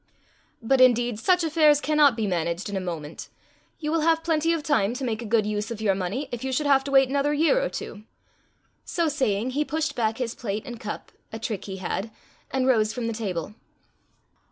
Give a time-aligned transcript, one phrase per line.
[0.63, 3.29] "But indeed such affairs cannot be managed in a moment.
[3.77, 6.43] You will have plenty of time to make a good use of your money, if
[6.43, 8.05] you should have to wait another year or two."
[8.83, 12.09] So saying he pushed back his plate and cup, a trick he had,
[12.49, 13.53] and rose from the table.